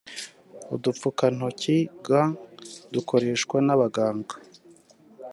[0.75, 2.35] udupfukantoki (gants)
[2.93, 4.35] dukoreshwa n’abaganga